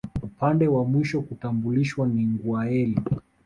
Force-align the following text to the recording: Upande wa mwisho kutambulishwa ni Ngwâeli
Upande 0.21 0.67
wa 0.67 0.85
mwisho 0.85 1.21
kutambulishwa 1.21 2.07
ni 2.07 2.25
Ngwâeli 2.25 3.01